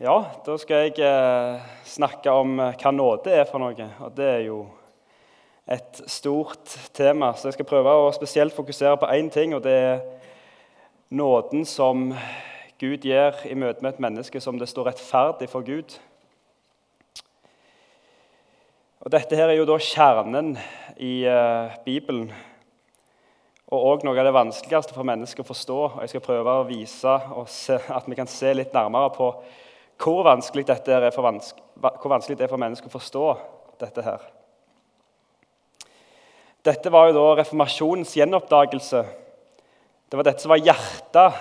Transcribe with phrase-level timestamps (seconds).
[0.00, 3.86] Ja, da skal jeg eh, snakke om eh, hva nåde er for noe.
[4.00, 4.62] Og det er jo
[5.68, 9.74] et stort tema, så jeg skal prøve å spesielt fokusere på én ting, og det
[9.76, 10.00] er
[11.12, 12.08] nåden som
[12.80, 15.92] Gud gir i møte med et menneske som det står rettferdig for Gud.
[19.04, 20.54] Og Dette her er jo da kjernen
[20.96, 22.30] i eh, Bibelen
[23.72, 25.82] og òg noe av det vanskeligste for mennesker å forstå.
[25.84, 29.36] og Jeg skal prøve å vise oss at vi kan se litt nærmere på
[30.02, 30.66] hvor vanskelig,
[31.14, 31.30] for,
[31.80, 33.26] hvor vanskelig det er for mennesker å forstå
[33.82, 34.24] dette her.
[36.62, 39.02] Dette var jo da reformasjonens gjenoppdagelse.
[40.08, 41.40] Det var dette som var hjertet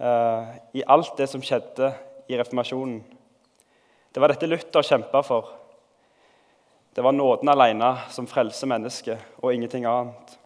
[0.00, 1.92] eh, i alt det som skjedde
[2.28, 3.00] i reformasjonen.
[4.10, 5.52] Det var dette Luther kjempa for.
[6.92, 10.39] Det var nåden alene som frelser mennesket, og ingenting annet.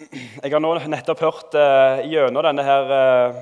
[0.00, 3.40] Jeg har nå nettopp hørt uh, gjennom denne her uh,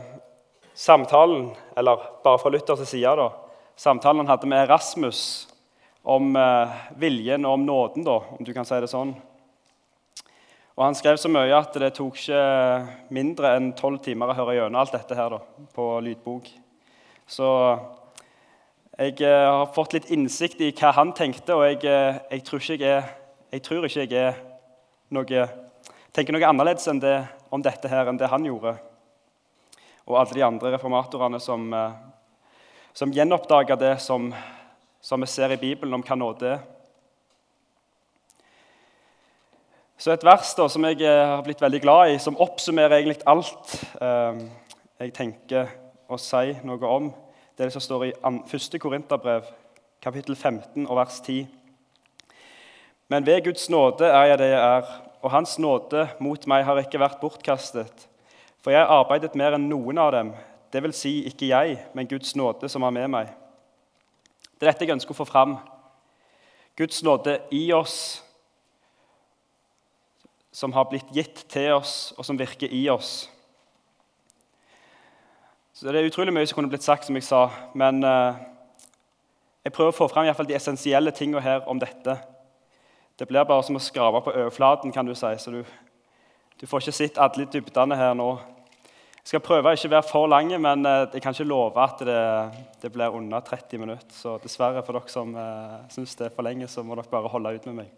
[0.74, 3.28] samtalen, eller bare fra Luthers side, da,
[3.78, 5.20] samtalen han hadde med Erasmus
[6.02, 9.12] om uh, viljen og om nåden, da, om du kan si det sånn.
[10.74, 12.42] Og Han skrev så mye at det tok ikke
[13.14, 15.40] mindre enn tolv timer å høre gjennom alt dette her da,
[15.78, 16.50] på lydbok.
[17.30, 17.52] Så
[18.98, 22.98] jeg har fått litt innsikt i hva han tenkte, og jeg, jeg, tror, ikke jeg,
[22.98, 23.16] er,
[23.54, 24.44] jeg tror ikke jeg er
[25.14, 25.46] noe
[26.18, 27.14] tenker noe annerledes enn det,
[27.54, 28.72] om dette her enn det han gjorde.
[30.08, 31.92] Og alle de andre reformatorene som, eh,
[32.96, 34.32] som gjenoppdaga det som,
[35.00, 36.66] som, vi ser i Bibelen om hva nåde er.
[39.98, 43.22] Så et vers da, som jeg eh, har blitt veldig glad i, som oppsummerer egentlig
[43.22, 44.42] alt eh,
[44.98, 45.70] jeg tenker
[46.10, 47.12] å si noe om,
[47.54, 48.80] det er det som står i 1.
[48.82, 49.46] Korinterbrev,
[50.02, 51.46] kapittel 15 og vers 10.
[53.06, 56.78] Men ved Guds nåde er jeg det jeg er, og Hans nåde mot meg har
[56.82, 58.06] ikke vært bortkastet.
[58.62, 60.32] For jeg har arbeidet mer enn noen av dem,
[60.72, 63.32] det vil Si ikke jeg, men Guds nåde som er med meg.
[64.58, 65.56] Det er dette jeg ønsker å få fram.
[66.78, 68.22] Guds nåde i oss,
[70.52, 73.28] som har blitt gitt til oss, og som virker i oss.
[75.72, 77.44] Så Det er utrolig mye som kunne blitt sagt, som jeg sa,
[77.74, 78.38] men eh,
[79.62, 82.16] jeg prøver å få fram i hvert fall de essensielle tingene her om dette.
[83.18, 85.30] Det blir bare som å skrave på overflaten, kan du si.
[85.42, 85.64] Så du,
[86.60, 88.28] du får ikke sett alle dybdene her nå.
[89.18, 92.04] Jeg skal prøve å ikke være for lang, men eh, jeg kan ikke love at
[92.06, 92.20] det,
[92.78, 94.14] det blir under 30 minutter.
[94.14, 97.32] Så dessverre, for dere som uh, syns det er for lenge, så må dere bare
[97.32, 97.90] holde ut med meg.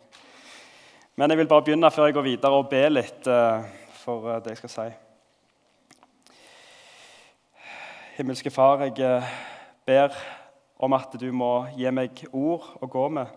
[1.20, 3.60] Men jeg vil bare begynne før jeg går videre, og be litt uh,
[4.00, 4.88] for uh, det jeg skal si.
[8.16, 9.36] Himmelske Far, jeg uh,
[9.84, 10.16] ber
[10.80, 13.36] om at du må gi meg ord å gå med.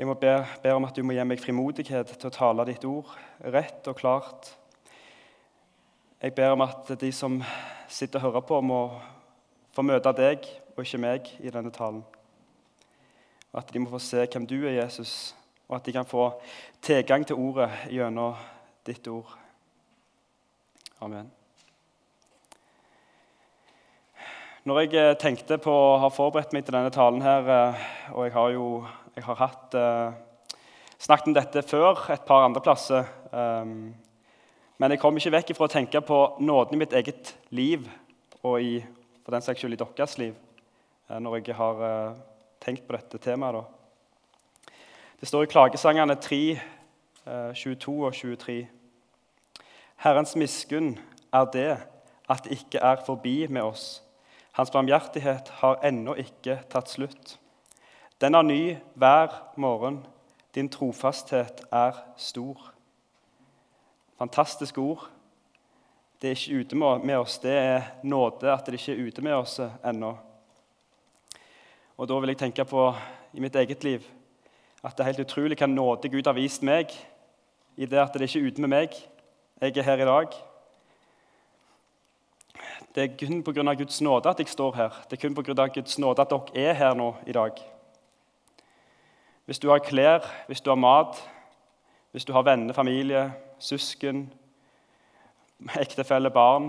[0.00, 0.30] Jeg må be,
[0.62, 3.10] ber om at du må gi meg frimodighet til å tale ditt ord
[3.52, 4.46] rett og klart.
[6.22, 7.34] Jeg ber om at de som
[7.84, 8.78] sitter og hører på, må
[9.76, 12.00] få møte deg og ikke meg i denne talen.
[13.50, 15.34] Og At de må få se hvem du er, Jesus,
[15.68, 16.30] og at de kan få
[16.80, 18.40] tilgang til ordet gjennom
[18.88, 19.36] ditt ord.
[21.04, 21.28] Amen.
[24.64, 27.86] Når jeg eh, tenkte på å ha forberedt meg til denne talen her, eh,
[28.16, 28.66] og jeg har jo
[29.16, 30.56] jeg har hatt, eh,
[30.98, 33.04] snakket om dette før et par andre plasser.
[33.32, 33.94] Um,
[34.80, 37.84] men jeg kom ikke vekk fra å tenke på nåden i mitt eget liv
[38.40, 38.78] og i,
[39.20, 42.20] for den saks i deres liv eh, når jeg har eh,
[42.64, 43.58] tenkt på dette temaet.
[43.58, 44.72] Da.
[45.20, 48.56] Det står i klagesangene 3, eh, 22 og 23.
[50.00, 50.94] Herrens miskunn
[51.28, 51.70] er det
[52.30, 54.00] at det ikke er forbi med oss.
[54.56, 57.36] Hans barmhjertighet har ennå ikke tatt slutt.
[58.20, 60.06] Den er ny hver morgen.
[60.54, 62.72] Din trofasthet er stor.
[64.18, 65.06] Fantastisk ord.
[66.22, 67.38] Det er ikke ute med oss.
[67.38, 70.12] Det er nåde at det ikke er ute med oss ennå.
[71.96, 72.94] Og Da vil jeg tenke på
[73.32, 74.04] i mitt eget liv
[74.84, 76.92] at det er helt utrolig hva nåde Gud har vist meg
[77.76, 78.94] i det at det ikke er ute med meg.
[79.60, 80.28] Jeg er her i dag.
[82.94, 83.74] Det er kun pga.
[83.74, 85.04] Guds nåde at jeg står her.
[85.10, 85.66] Det er kun pga.
[85.66, 87.79] Guds nåde at dere er her nå i dag.
[89.50, 91.16] Hvis du har klær, hvis du har mat,
[92.14, 94.28] hvis du har venner, familie, søsken,
[95.74, 96.68] ektefelle, barn,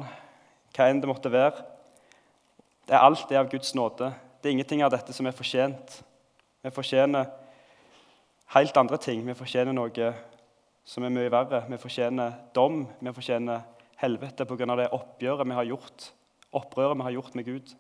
[0.74, 1.62] hva enn det måtte være
[2.88, 4.10] det er Alt det av Guds nåde.
[4.42, 6.00] Det er ingenting av dette som er fortjent.
[6.66, 7.30] Vi fortjener
[8.56, 9.22] helt andre ting.
[9.28, 10.10] Vi fortjener noe
[10.84, 11.62] som er mye verre.
[11.70, 12.88] Vi fortjener dom.
[13.00, 13.62] Vi fortjener
[14.02, 14.76] helvete pga.
[14.76, 16.12] det oppgjøret vi har gjort,
[16.52, 17.76] opprøret vi har gjort med Gud.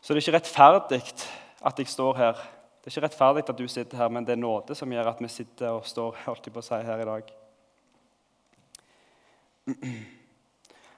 [0.00, 1.02] Så det er ikke rettferdig
[1.60, 2.40] at jeg står her.
[2.80, 5.20] Det er ikke rettferdig at du sitter her, men det er nåde som gjør at
[5.20, 7.32] vi sitter og står holdt på å si, her i dag.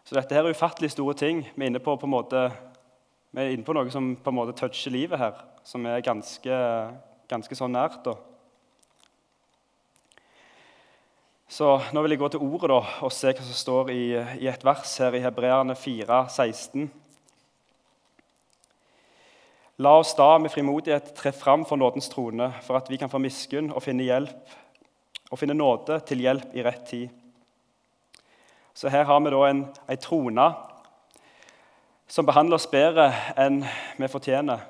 [0.04, 1.42] Så dette her er ufattelig store ting.
[1.54, 2.50] Vi er inne på, på, måte,
[3.32, 6.58] vi er inne på noe som på en måte toucher livet her, som er ganske,
[7.30, 8.02] ganske sånn nært.
[8.06, 8.14] da.
[11.52, 14.04] Så Nå vil jeg gå til ordet da, og se hva som står i,
[14.40, 16.86] i et vers her i Hebreerne 4, 16.
[19.82, 23.18] La oss da med frimodighet tre fram for nådens trone, for at vi kan få
[23.18, 24.52] miskunn og finne hjelp
[25.32, 27.08] og finne nåde til hjelp i rett tid.
[28.74, 30.44] Så her har vi da en, en trone
[32.06, 33.08] som behandler oss bedre
[33.40, 33.62] enn
[33.98, 34.62] vi fortjener.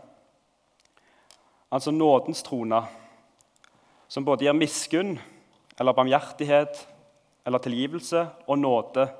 [1.68, 2.80] Altså nådens trone,
[4.08, 5.18] som både gir miskunn
[5.76, 6.86] eller barmhjertighet
[7.44, 9.10] eller tilgivelse og nåde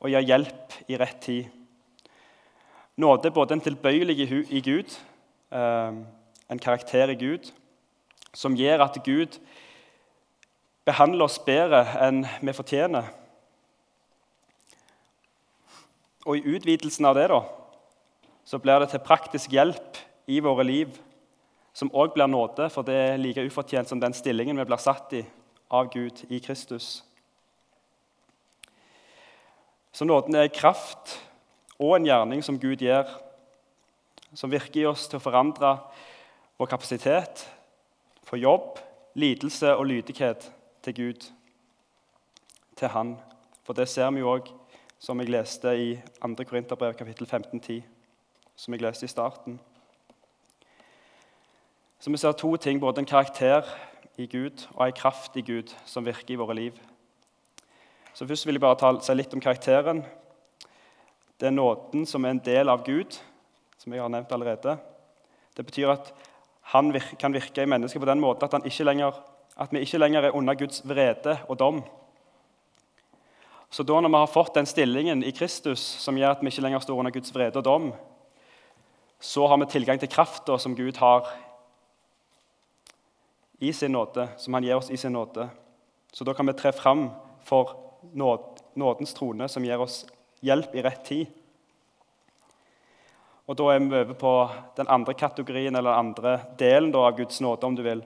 [0.00, 1.65] og gir hjelp i rett tid.
[2.96, 4.16] Nåde er både en tilbøyelig
[4.50, 4.94] i Gud,
[5.52, 5.92] eh,
[6.50, 7.52] en karakter i Gud,
[8.34, 9.36] som gjør at Gud
[10.84, 13.10] behandler oss bedre enn vi fortjener.
[16.24, 17.42] Og i utvidelsen av det da,
[18.44, 20.96] så blir det til praktisk hjelp i våre liv,
[21.74, 25.12] som òg blir nåde, for det er like ufortjent som den stillingen vi blir satt
[25.12, 25.24] i
[25.70, 27.04] av Gud i Kristus.
[29.92, 31.18] Så nåden er kraft
[31.78, 33.08] og en gjerning som Gud gjør,
[34.34, 35.76] som virker i oss til å forandre
[36.56, 37.44] vår kapasitet
[38.26, 38.80] for jobb,
[39.16, 40.50] lidelse og lydighet
[40.84, 41.28] til Gud,
[42.76, 43.16] til Han.
[43.64, 44.50] For det ser vi jo òg,
[44.98, 46.44] som jeg leste i 2.
[46.44, 47.82] Korinterbrev kapittel 15-10,
[48.56, 49.60] som jeg leste i starten.
[52.00, 53.64] Så vi ser to ting, både en karakter
[54.16, 56.72] i Gud og en kraft i Gud som virker i våre liv.
[58.14, 60.04] Så Først vil jeg bare ta, si litt om karakteren.
[61.40, 63.18] Det er nåden som er en del av Gud,
[63.76, 64.78] som jeg har nevnt allerede.
[65.56, 66.12] Det betyr at
[66.72, 66.90] han
[67.20, 69.20] kan virke i mennesket på den måten at, ikke lenger,
[69.56, 71.82] at vi ikke lenger er under Guds vrede og dom.
[73.70, 76.64] Så da når vi har fått den stillingen i Kristus som gjør at vi ikke
[76.64, 77.92] lenger står under Guds vrede og dom,
[79.20, 81.28] så har vi tilgang til krafta som Gud har
[83.58, 85.48] i sin nåde, som han gir oss i sin nåde.
[86.12, 87.10] Så da kan vi tre fram
[87.44, 87.76] for
[88.12, 90.04] nådens trone, som gir oss
[90.46, 91.26] hjelp i rett tid.
[93.46, 94.32] Og Da er vi over på
[94.76, 98.02] den andre kategorien, eller den andre delen da, av Guds nåde, om du vil,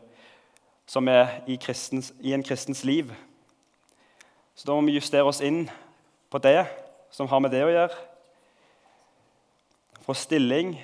[0.87, 3.13] som er i, kristens, i en kristens liv.
[4.55, 5.71] Så da må vi justere oss inn
[6.31, 6.67] på det
[7.11, 7.97] som har med det å gjøre.
[10.05, 10.75] Fra stilling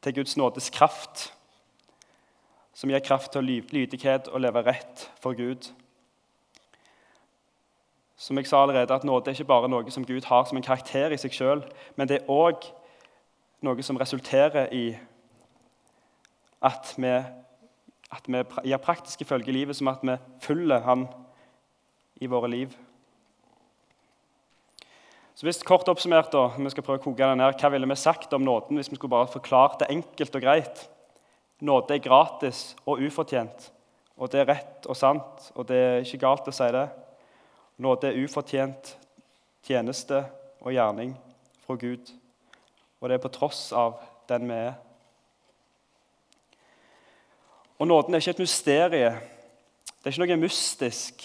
[0.00, 1.28] til Guds nådes kraft
[2.72, 5.68] som gir kraft til lydighet og leve rett for Gud.
[8.20, 10.64] Som jeg sa allerede, at Nåde er ikke bare noe som Gud har som en
[10.64, 11.62] karakter i seg sjøl,
[11.96, 12.66] men det er òg
[13.64, 14.90] noe som resulterer i
[16.60, 17.14] at vi,
[18.12, 21.08] at vi gir praktiske følger i livet, som at vi følger Han
[22.20, 22.76] i våre liv.
[25.34, 27.96] Så hvis Kort oppsummert, da, vi skal prøve å koke den ned, hva ville vi
[27.96, 30.88] sagt om nåden hvis vi skulle bare forklart det enkelt og greit?
[31.64, 33.70] Nåde er gratis og ufortjent.
[34.20, 36.90] Og det er rett og sant, og det er ikke galt å si det.
[37.80, 38.90] Nåde er ufortjent
[39.64, 40.18] tjeneste
[40.60, 41.14] og gjerning
[41.64, 42.10] fra Gud.
[43.00, 43.94] Og det er på tross av
[44.28, 44.74] den vi er.
[47.80, 49.16] Og nåden er ikke et mysterium.
[49.88, 51.24] Det er ikke noe mystisk.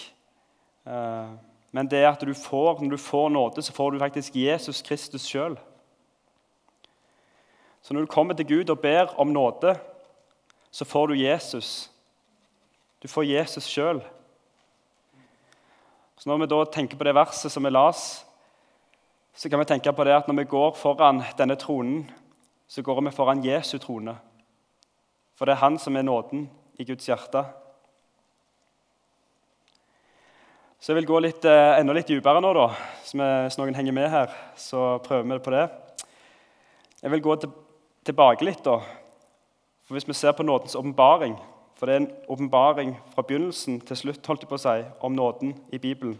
[0.88, 1.36] Eh,
[1.76, 4.80] men det er at du får, når du får nåde, så får du faktisk Jesus
[4.82, 5.58] Kristus sjøl.
[7.82, 9.76] Så når du kommer til Gud og ber om nåde,
[10.70, 11.90] så får du Jesus.
[13.02, 14.00] Du får Jesus sjøl.
[16.16, 18.24] Så når vi da tenker på det verset som vi las,
[19.36, 22.06] så kan vi tenke på det at når vi går foran denne tronen,
[22.66, 24.16] så går vi foran Jesu trone.
[25.36, 26.46] For det er han som er nåden
[26.80, 27.44] i Guds hjerte.
[30.80, 32.68] Så jeg vil gå litt, eh, enda litt dypere nå, da.
[33.02, 35.70] Hvis noen henger med her, så prøver vi på det.
[37.02, 37.52] Jeg vil gå til,
[38.04, 38.78] tilbake litt da,
[39.84, 41.36] for Hvis vi ser på nådens åpenbaring,
[41.76, 45.12] for det er en åpenbaring fra begynnelsen til slutt holdt jeg på å si, om
[45.12, 46.16] nåden i Bibelen.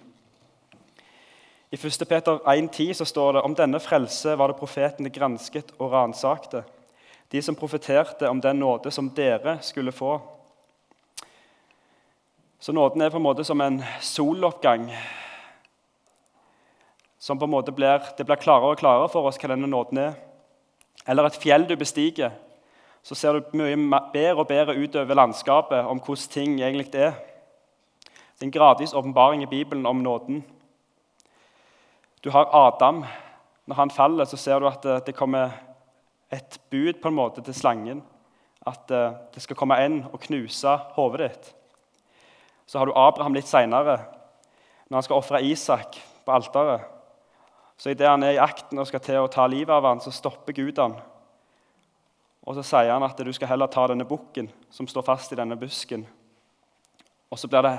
[1.72, 2.04] I 1.
[2.08, 6.62] Peter 1,10 så står det om denne frelse var det profetene gransket og ransakte,
[7.32, 10.20] de som profeterte om den nåde som dere skulle få.
[12.60, 14.92] Så nåden er på en måte som en soloppgang.
[17.18, 19.98] Som på en måte blir, Det blir klarere og klarere for oss hva denne nåden
[19.98, 20.14] er.
[21.08, 22.30] Eller et fjell du bestiger
[23.06, 27.14] så ser du mye bedre og bedre utover landskapet om hvordan ting egentlig er.
[28.34, 30.42] Det er en gradvis åpenbaring i Bibelen om nåden.
[32.24, 33.04] Du har Adam.
[33.66, 35.54] Når han faller, så ser du at det kommer
[36.32, 38.02] et bud på en måte til slangen.
[38.66, 41.50] At eh, det skal komme en og knuse hodet ditt.
[42.66, 44.00] Så har du Abraham litt seinere,
[44.88, 46.82] når han skal ofre Isak på alteret.
[47.78, 50.10] Så idet han er i akten og skal til å ta livet av ham, så
[50.10, 50.98] stopper Gud han.
[52.46, 55.38] Og så sier han at du skal heller ta denne bukken som står fast i
[55.38, 56.06] denne busken.
[57.30, 57.74] Og så blir det,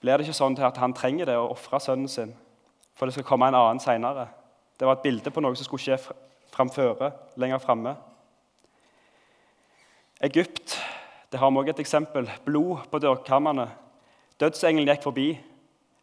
[0.00, 2.36] blir det ikke sånn at han trenger det å ofre sønnen sin,
[2.94, 4.28] for det skal komme en annen seinere.
[4.78, 6.14] Det var et bilde på noe som skulle skje
[6.54, 7.96] framføre, lenger framme.
[10.22, 10.78] Egypt
[11.30, 12.30] det har vi også et eksempel.
[12.44, 13.68] Blod på dørkarmene.
[14.40, 15.28] Dødsengelen gikk forbi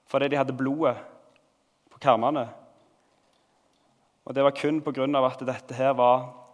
[0.08, 0.96] fordi de hadde blodet
[1.92, 2.46] på karmene.
[4.24, 5.26] Og Det var kun pga.
[5.26, 6.47] at dette her var,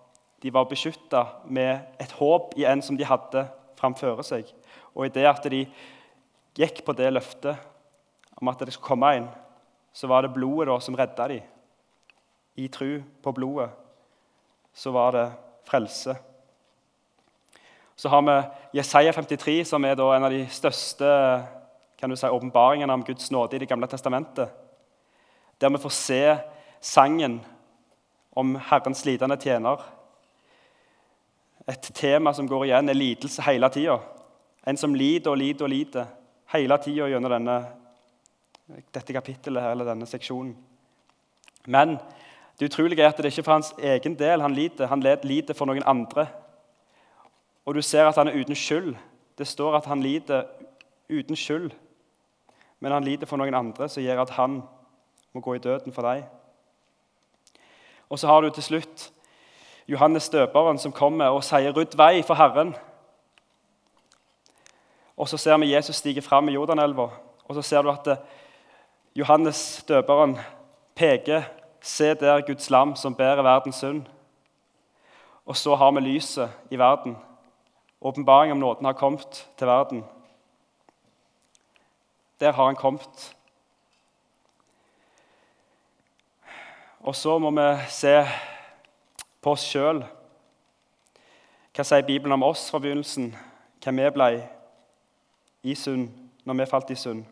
[0.44, 3.46] de var beskytta med et håp i en som de hadde
[3.80, 4.50] framfor seg.
[4.94, 5.64] Og i det at de
[6.60, 7.56] gikk på det løftet
[8.36, 9.30] om at det skulle komme en,
[9.94, 11.48] så var det blodet da som redda dem.
[12.60, 13.72] I tru på blodet
[14.74, 15.26] så var det
[15.70, 16.16] frelse.
[17.96, 18.38] Så har vi
[18.80, 21.08] Jesaja 53, som er en av de største
[22.04, 24.50] si, åpenbaringene om Guds nåde i Det gamle testamentet.
[25.62, 26.38] Der vi får se
[26.82, 27.42] sangen
[28.36, 29.80] om Herrens lidende tjener.
[31.68, 34.00] Et tema som går igjen, er lidelse hele tida.
[34.68, 36.12] En som lider og lider og lider
[36.54, 37.58] hele tida gjennom denne,
[38.92, 40.54] dette kapittelet eller denne seksjonen.
[41.68, 41.98] Men
[42.60, 44.92] det utrolige er at det ikke er for hans egen del han lider.
[44.92, 46.28] Han lider for noen andre.
[47.66, 48.94] Og du ser at han er uten skyld.
[49.38, 50.44] Det står at han lider
[51.10, 51.72] uten skyld.
[52.80, 54.62] Men han lider for noen andre, som gjør at han
[55.34, 56.26] må gå i døden for deg.
[58.10, 59.10] Og så har du til slutt
[59.88, 62.78] Johannes døperen som kommer og sier 'Rydd vei for Herren'.
[65.18, 67.10] Og så ser vi Jesus stige fram i Jordanelva,
[67.46, 68.20] og så ser du at
[69.16, 70.40] Johannes døperen
[70.96, 71.42] peker
[71.82, 74.10] 'Se der Guds lam som bærer verdens synd'.
[75.46, 77.18] Og så har vi lyset i verden.
[78.02, 80.06] Åpenbaring om nåden har kommet til verden.
[82.40, 83.36] Der har han kommet.
[87.00, 88.28] Og så må vi se
[89.44, 90.04] på oss sjøl.
[91.74, 93.32] Hva sier Bibelen om oss fra begynnelsen?
[93.84, 94.30] Hvem vi ble
[95.64, 96.10] i synd
[96.48, 97.24] når vi falt i synd?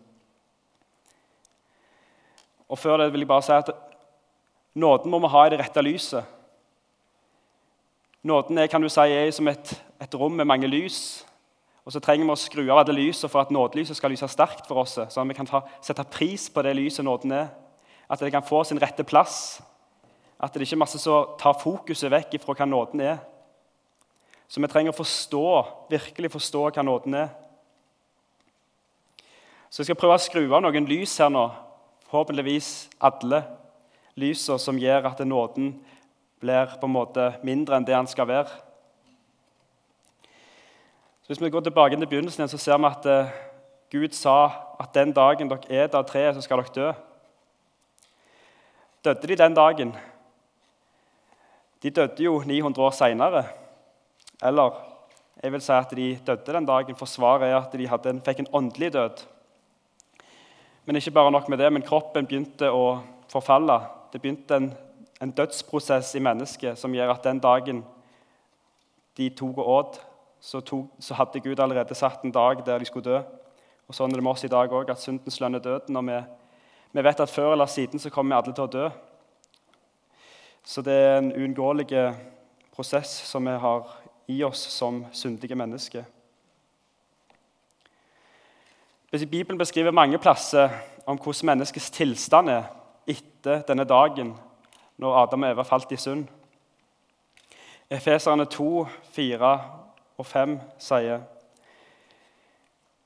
[2.71, 3.71] Og Før det vil jeg bare si at
[4.73, 6.23] nåden må vi ha i det rette lyset.
[8.23, 11.25] Nåden er, kan du si, er som et, et rom med mange lys.
[11.85, 14.67] Og så trenger vi å skru av alle lysene for at nådelyset skal lyse sterkt
[14.69, 14.99] for oss.
[15.09, 17.49] Sånn at vi kan ta, sette pris på det lyset nåden er.
[18.11, 19.61] At det kan få sin rette plass.
[20.41, 23.19] At det ikke er masse som tar fokuset vekk fra hva nåden er.
[24.49, 25.45] Så vi trenger å forstå,
[25.91, 27.29] virkelig forstå hva nåden er.
[29.69, 31.45] Så jeg skal prøve å skru av noen lys her nå.
[32.09, 33.45] Forhåpentligvis alle
[34.19, 35.71] lysene som gjør at nåden
[36.41, 38.49] blir på en måte mindre enn det han skal være.
[41.21, 43.31] Så Hvis vi går tilbake til begynnelsen, så ser vi at eh,
[43.91, 44.35] Gud sa
[44.79, 46.91] at den dagen dere er av treet, så skal dere dø.
[49.05, 49.95] Døde de den dagen?
[51.83, 53.43] De døde jo 900 år seinere.
[54.43, 54.77] Eller
[55.43, 58.39] jeg vil si at de døde den dagen, for svaret er at de en, fikk
[58.39, 59.25] en åndelig død.
[60.85, 63.79] Men ikke bare nok med det, men kroppen begynte å forfalle.
[64.13, 64.71] Det begynte en
[65.21, 67.83] en dødsprosess i mennesket som gjør at den dagen
[69.17, 69.99] de tok og åt,
[70.41, 73.19] så, tok, så, hadde Gud allerede satt en dag der de skulle dø.
[73.85, 75.97] Og Sånn er det med oss i dag òg, at syndens lønn er døden.
[75.99, 76.17] Og vi,
[76.95, 78.87] vi, vet at før eller siden så kommer vi alle til å dø.
[80.63, 82.15] Så det er en uunngåelig
[82.71, 83.87] prosess som vi har
[84.27, 86.03] i oss som syndige mennesker.
[89.11, 90.69] Bibelen beskriver mange plasser
[91.05, 92.63] om hvordan menneskets tilstand er
[93.07, 94.35] etter denne dagen
[94.97, 96.27] når Adam og Eva falt i synd.
[97.89, 99.51] Efeserne 2, 4
[100.17, 101.19] og 5 sier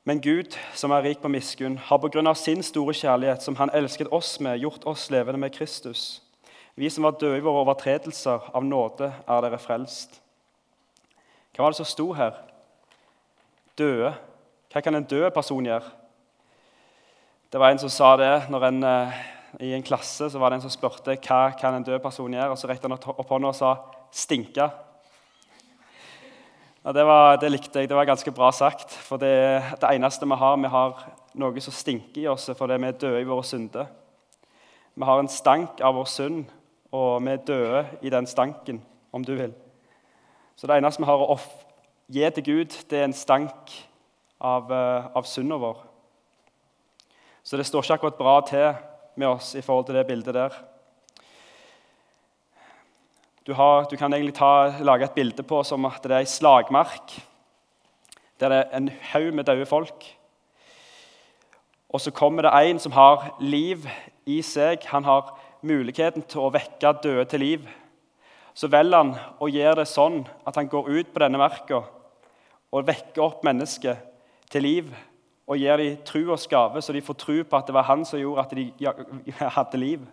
[0.03, 3.55] Men Gud, som er rik på miskunn, har på grunn av sin store kjærlighet, som
[3.55, 6.21] Han elsket oss med, gjort oss levende med Kristus.
[6.75, 10.19] Vi som var døde i våre overtredelser, av nåde er dere frelst.
[11.55, 12.35] Hva var det som sto her?
[13.79, 14.11] Døde.
[14.73, 15.87] Hva kan en død person gjøre?
[17.51, 19.21] Det var en som sa det når en eh,
[19.63, 22.51] i en klasse så var det en som spurte hva kan en død person gjøre.
[22.51, 23.77] Og så rekte han opp hånda og sa
[24.11, 24.69] 'stinke'.
[26.85, 27.05] Det,
[27.41, 27.89] det, likte jeg.
[27.89, 28.91] Det var ganske bra sagt.
[28.91, 30.57] For det det eneste vi har.
[30.57, 33.87] Vi har noe som stinker i oss fordi vi er døde i våre synder.
[34.95, 36.45] Vi har en stank av vår synd,
[36.95, 38.79] og vi er døde i den stanken,
[39.11, 39.53] om du vil.
[40.55, 41.35] Så det eneste vi har å
[42.07, 43.73] gi til Gud, det er en stank
[44.39, 45.81] av, eh, av synda vår.
[47.43, 48.75] Så det står ikke akkurat bra til
[49.15, 50.53] med oss i forhold til det bildet der.
[53.45, 56.29] Du, har, du kan egentlig ta, lage et bilde på som at det er ei
[56.29, 57.13] slagmark.
[58.39, 60.05] Der det er en haug med døde folk.
[61.89, 63.85] Og så kommer det en som har liv
[64.25, 64.83] i seg.
[64.89, 67.65] Han har muligheten til å vekke døde til liv.
[68.55, 71.81] Så velger han å gjøre det sånn at han går ut på denne marka
[72.75, 73.99] og vekker opp mennesket
[74.51, 74.93] til liv
[75.45, 78.05] og gir dem tru og skave, så de får tru på at det var han
[78.07, 80.05] som gjorde at de hadde liv.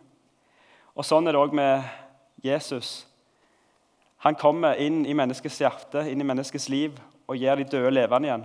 [0.92, 1.86] Og Sånn er det òg med
[2.44, 3.06] Jesus.
[4.26, 8.28] Han kommer inn i menneskets hjerte, inn i menneskets liv, og gjør de døde levende
[8.28, 8.44] igjen.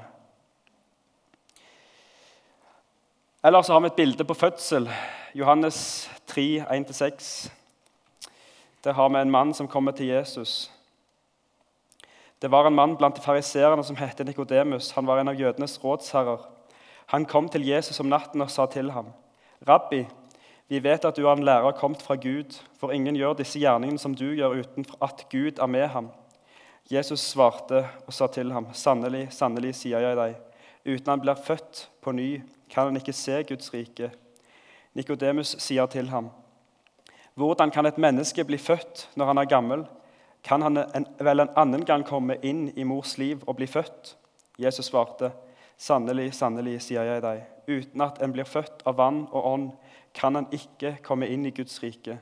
[3.48, 4.90] Eller så har vi et bilde på fødsel.
[5.34, 7.52] Johannes 3, 1-6.
[8.84, 10.72] Der har vi en mann som kommer til Jesus.
[12.42, 14.92] Det var en mann blant de fariseerne som het Nikodemus.
[14.92, 16.44] Han var en av jødenes rådsherrer.
[17.06, 19.14] Han kom til Jesus om natten og sa til ham,
[19.68, 20.06] 'Rabbi,
[20.68, 24.00] vi vet at du er en lærer kommet fra Gud, for ingen gjør disse gjerningene
[24.00, 26.10] som du gjør, uten at Gud er med ham.'
[26.92, 30.36] Jesus svarte og sa til ham, 'Sannelig, sannelig, sier jeg deg,
[30.88, 34.12] uten han blir født på ny, kan han ikke se Guds rike.'
[34.96, 36.32] Nikodemus sier til ham,
[37.36, 39.88] 'Hvordan kan et menneske bli født når han er gammel?'
[40.44, 44.16] Kan han en, vel en annen gang komme inn i mors liv og bli født?
[44.60, 45.32] Jesus svarte,
[45.78, 49.68] Sannelig, sannelig, sier jeg deg, uten at en blir født av vann og ånd,
[50.18, 52.18] kan en ikke komme inn i Guds rike.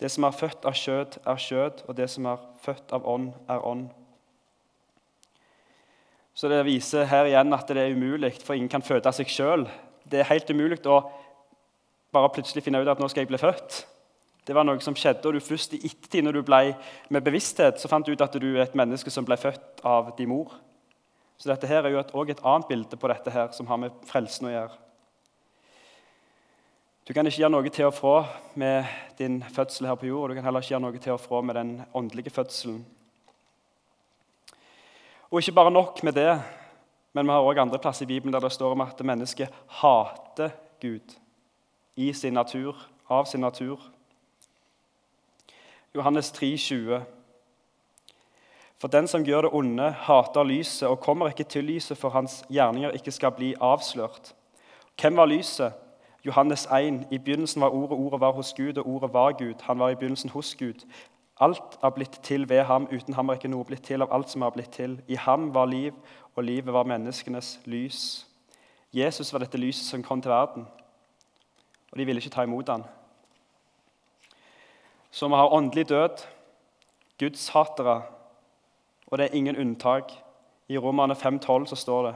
[0.00, 3.28] Det som er født av kjød, er kjød, og det som er født av ånd,
[3.46, 3.92] er ånd.
[6.34, 9.66] Så Det viser her igjen at det er umulig, for ingen kan føde seg sjøl.
[10.08, 11.02] Det er helt umulig å
[12.12, 13.82] bare plutselig finne ut at nå skal jeg bli født.
[14.46, 16.72] Det var noe som skjedde, og du først i ettertid, når du ble
[17.14, 20.10] med bevissthet, så fant du ut at du er et menneske som ble født av
[20.18, 20.56] din mor.
[21.38, 23.78] Så dette her er jo også et, et annet bilde på dette her, som har
[23.84, 24.80] med frelsen å gjøre.
[27.06, 28.16] Du kan ikke gjøre noe til og fra
[28.54, 31.22] med din fødsel her på jord, og du kan heller ikke gjøre noe til og
[31.22, 32.82] fra med den åndelige fødselen.
[35.32, 36.42] Og ikke bare nok med det,
[37.12, 40.50] men vi har også andre plasser i Bibelen der det står om at mennesket hater
[40.80, 41.14] Gud
[41.96, 42.76] i sin natur,
[43.08, 43.80] av sin natur.
[45.94, 47.00] Johannes 3, 20.
[48.78, 52.44] For den som gjør det onde, hater lyset og kommer ikke til lyset for hans
[52.50, 54.34] gjerninger ikke skal bli avslørt.
[55.00, 55.72] Hvem var lyset?
[56.26, 57.06] Johannes 1.
[57.10, 59.54] I begynnelsen var Ordet, Ordet var hos Gud, og Ordet var Gud.
[59.62, 60.84] Han var i begynnelsen hos Gud.
[61.42, 62.86] Alt er blitt til ved ham.
[62.92, 65.00] Uten ham er ikke noe blitt til av alt som er blitt til.
[65.10, 65.96] I ham var liv,
[66.36, 68.26] og livet var menneskenes lys.
[68.94, 70.66] Jesus var dette lyset som kom til verden,
[71.92, 72.84] og de ville ikke ta imot ham.
[75.10, 76.26] Så vi har åndelig død,
[77.18, 78.02] gudshatere,
[79.06, 80.12] og det er ingen unntak.
[80.68, 82.14] I Romerne 5,12 så står det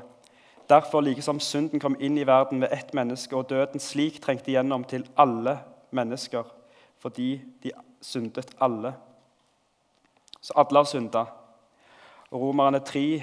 [0.69, 4.51] Derfor, like som synden kom inn i verden ved ett menneske, og døden slik trengte
[4.51, 5.59] igjennom til alle
[5.91, 6.43] mennesker,
[6.99, 8.95] fordi de syndet alle.
[10.47, 11.25] Så alle har synda.
[12.33, 13.23] Romerne 3,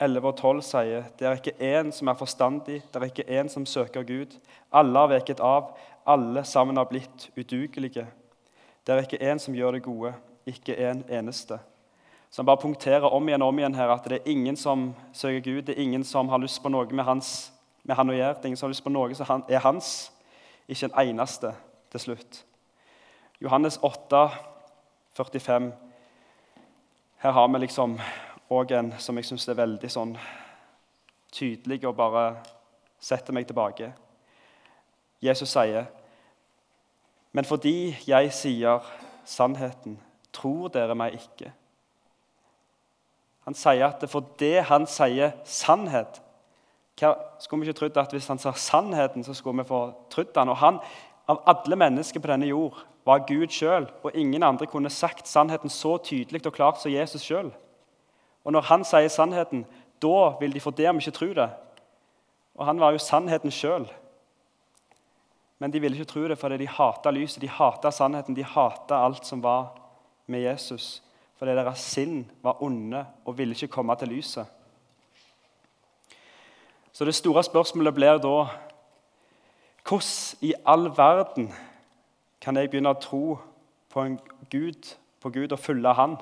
[0.00, 3.48] 11 og 12 sier det er ikke én som er forstandig, det er ikke én
[3.48, 4.32] som søker Gud.
[4.74, 5.68] Alle har veket av,
[6.06, 8.02] alle sammen har blitt udugelige.
[8.82, 10.10] Det er ikke én som gjør det gode,
[10.46, 11.58] ikke en eneste.
[12.30, 14.88] Så han bare punkterer om igjen og om igjen her at det er ingen som
[15.12, 15.62] søker Gud.
[15.68, 17.52] Det er ingen som har lyst på noe med, hans,
[17.84, 18.32] med han å gjøre.
[18.34, 19.92] Det er ingen som har lyst på noe som er hans.
[20.66, 21.54] Ikke en eneste
[21.94, 22.42] til slutt.
[23.38, 24.24] Johannes 8,
[25.14, 25.89] 45.
[27.20, 27.98] Her har vi liksom
[28.48, 30.14] òg en som jeg syns er veldig sånn
[31.36, 32.22] tydelig og bare
[32.96, 33.90] setter meg tilbake.
[35.20, 35.84] Jesus sier,
[37.32, 38.80] 'Men fordi jeg sier
[39.24, 40.00] sannheten,
[40.32, 41.52] tror dere meg ikke.'
[43.44, 44.00] Han sier at
[44.38, 46.20] det han sier sannhet
[47.00, 50.36] hva, Skulle vi ikke trodd at hvis han sa sannheten, så skulle vi få trodd
[50.36, 50.48] han?
[50.48, 50.78] Og han,
[51.28, 55.70] av alle mennesker på denne jord, var Gud sjøl, og ingen andre kunne sagt sannheten
[55.72, 57.50] så tydelig og klart som Jesus sjøl.
[58.44, 59.64] Og når han sier sannheten,
[60.02, 61.48] da vil de for det om ikke tro det.
[62.56, 63.88] Og han var jo sannheten sjøl.
[65.60, 69.04] Men de ville ikke tro det fordi de hata lyset, de hata sannheten, de hata
[69.04, 69.74] alt som var
[70.26, 71.02] med Jesus
[71.40, 74.44] fordi deres sinn var onde og ville ikke komme til lyset.
[76.92, 78.34] Så det store spørsmålet blir da
[79.88, 81.48] Hvordan i all verden
[82.40, 83.38] kan jeg begynne å tro
[83.92, 84.06] på
[84.52, 86.16] Gud, på Gud og følge Han?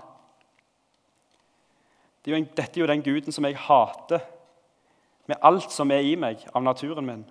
[2.24, 4.24] Det er en, dette er jo den guden som jeg hater
[5.28, 7.26] med alt som er i meg av naturen min.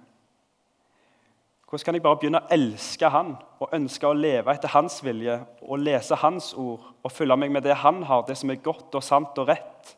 [1.67, 5.41] Hvordan kan jeg bare begynne å elske Han og ønske å leve etter Hans vilje
[5.65, 8.95] og lese Hans ord og følge meg med det Han har, det som er godt
[8.95, 9.97] og sant og rett?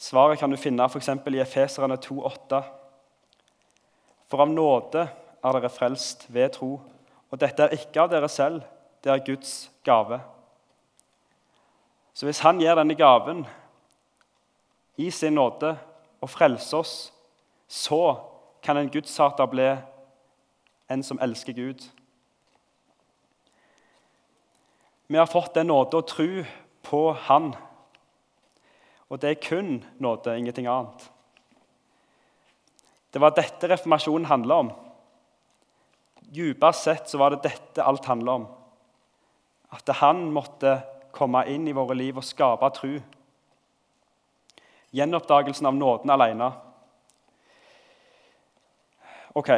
[0.00, 1.10] Svaret kan du finne f.eks.
[1.10, 2.62] i Efeserne 2,8.
[4.30, 6.76] For av nåde er dere frelst ved tro,
[7.30, 8.64] og dette er ikke av dere selv,
[9.02, 10.18] det er Guds gave.
[12.14, 13.46] Så hvis Han gir denne gaven
[15.00, 15.76] i sin nåde
[16.20, 16.94] og frelser oss,
[17.70, 18.18] så
[18.62, 19.70] kan en gudshater bli
[20.90, 21.86] en som elsker Gud.
[25.06, 26.44] Vi har fått den nåde å tro
[26.86, 27.54] på Han.
[29.10, 31.08] Og det er kun nåde, ingenting annet.
[33.10, 34.70] Det var dette reformasjonen handla om.
[36.30, 38.46] Djupest sett så var det dette alt handla om.
[39.74, 40.78] At han måtte
[41.10, 43.00] komme inn i våre liv og skape tru.
[44.94, 46.52] Gjenoppdagelsen av nåden alene.
[49.34, 49.50] Ok,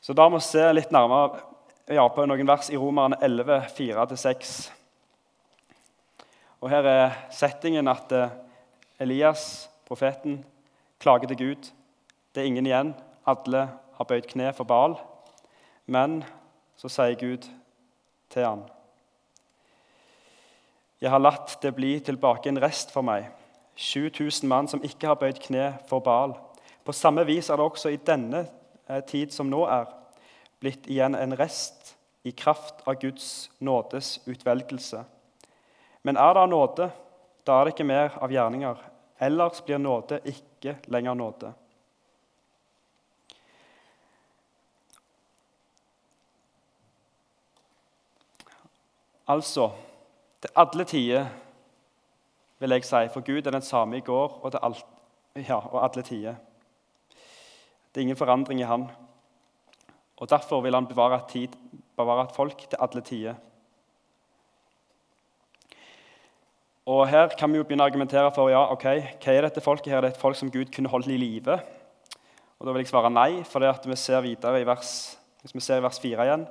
[0.00, 1.42] så da må vi se litt nærmere
[1.92, 4.54] ja, på noen vers i Romerne 11, 4-6.
[6.60, 8.32] Og Her er settingen at eh,
[9.00, 10.42] Elias, profeten,
[11.00, 11.68] klager til Gud.
[12.34, 12.96] Det er ingen igjen.
[13.28, 14.96] Alle har bøyd kne for Baal.
[15.88, 16.20] Men
[16.76, 17.46] så sier Gud
[18.28, 18.66] til ham
[21.00, 23.28] Jeg har latt det bli tilbake en rest for meg,
[23.78, 26.34] 7000 mann som ikke har bøyd kne for Baal.
[26.84, 28.42] På samme vis er det også i denne
[28.88, 29.86] eh, tid som nå er,
[30.58, 31.94] blitt igjen en rest
[32.26, 35.04] i kraft av Guds nådes utvelgelse.
[36.02, 36.90] Men er det nåde,
[37.46, 38.82] da er det ikke mer av gjerninger.
[39.22, 41.54] Ellers blir nåde ikke lenger nåde.
[49.28, 49.70] Altså
[50.40, 51.26] til alle tider,
[52.58, 54.86] vil jeg si, for Gud er den samme i går og, alt,
[55.36, 56.34] ja, og alle tider.
[57.94, 58.88] Det er ingen forandring i Han.
[60.16, 61.48] Og Derfor vil han bevare tid,
[61.96, 63.34] bevare et folk til alle tider.
[66.86, 68.84] Og Her kan vi jo begynne å argumentere for ja, ok,
[69.20, 69.92] hva er dette folket.
[69.92, 70.00] her?
[70.00, 71.60] Det er et folk som Gud kunne holdt i live.
[72.58, 75.54] Og Da vil jeg svare nei, for det at vi ser videre i vers, hvis
[75.54, 76.46] vi ser i vers 4 igjen,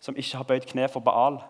[0.00, 1.40] som ikke har bøyd kne for Baal.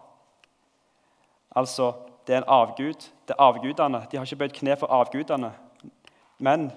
[1.56, 1.92] Altså,
[2.26, 3.08] det er en avgud.
[3.28, 4.06] Det er avgudene.
[4.10, 5.52] De har ikke bøyd kne for avgudene,
[6.38, 6.70] men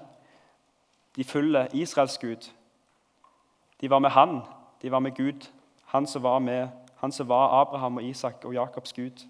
[1.15, 2.49] de følger Israels gud.
[3.81, 4.41] De var med han.
[4.81, 5.51] De var med Gud,
[5.85, 9.27] han som var, med, han som var Abraham og Isak og Jakobs Gud.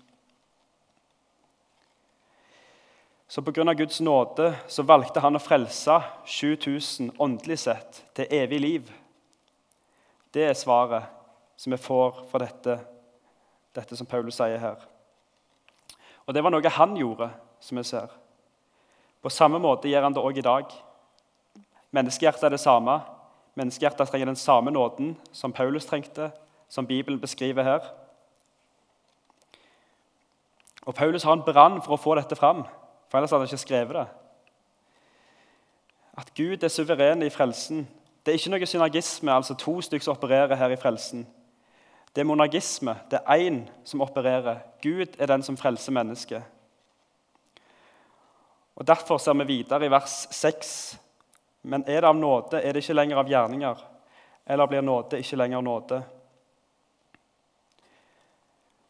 [3.27, 3.73] Så pga.
[3.73, 8.91] Guds nåde så valgte han å frelse 7000 åndelig sett til evig liv.
[10.33, 11.07] Det er svaret
[11.55, 12.79] som vi får fra dette,
[13.75, 14.90] dette som Paulus sier her.
[16.31, 17.25] Og det var noe han gjorde,
[17.59, 18.11] som vi ser.
[19.19, 20.69] På samme måte gjør han det òg i dag.
[21.91, 23.01] Menneskehjertet er det samme.
[23.59, 26.29] Menneskehjertet trenger den samme nåden som Paulus trengte,
[26.71, 27.89] som Bibelen beskriver her.
[30.87, 32.63] Og Paulus har en brann for å få dette fram,
[33.11, 34.07] for ellers hadde han ikke skrevet det.
[36.15, 37.83] At Gud er suveren i frelsen.
[38.23, 41.27] Det er ikke noe synergisme, altså to stykker som opererer her i frelsen.
[42.15, 42.95] Det er monagisme.
[43.11, 44.59] Det er én som opererer.
[44.81, 46.43] Gud er den som frelser mennesket.
[48.75, 50.97] Og Derfor ser vi videre i vers 6
[51.61, 53.83] men er det av nåde, er det ikke lenger av gjerninger.
[54.49, 56.01] Eller blir nåde ikke lenger nåde?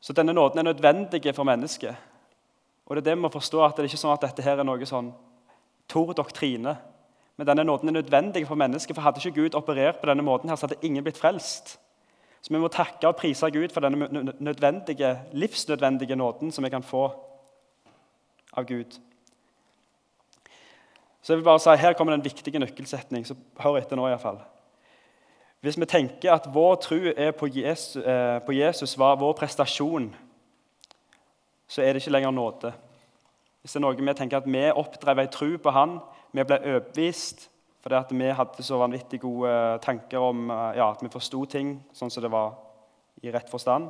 [0.02, 1.96] Så denne nåden er nødvendig for mennesket.
[2.86, 4.60] Og det er det vi må forstå, at det er ikke sånn at dette her
[4.60, 5.12] er noe sånn
[5.92, 6.74] tor doktrine.
[7.38, 10.50] Men denne nåden er nødvendig for mennesket, for hadde ikke Gud operert på denne måten,
[10.50, 11.76] her, så hadde ingen blitt frelst.
[12.42, 16.84] Så vi må takke og prise Gud for denne nødvendige, livsnødvendige nåden som vi kan
[16.84, 17.06] få
[18.58, 18.98] av Gud.
[21.22, 23.28] Så jeg vil bare si, Her kommer den viktige viktig nøkkelsetning.
[23.28, 24.42] så hør etter nå i hvert fall.
[25.62, 30.16] Hvis vi tenker at vår tro er på Jesus, eh, på Jesus var vår prestasjon,
[31.68, 32.74] så er det ikke lenger nåde.
[33.62, 36.00] Hvis det er noe vi tenker at vi oppdrev ei tro på Han,
[36.34, 37.51] vi ble overbevist
[37.82, 41.80] fordi at vi hadde så vanvittig gode tanker om eh, ja, at vi forsto ting
[41.98, 42.54] sånn som det var
[43.22, 43.90] i rett forstand,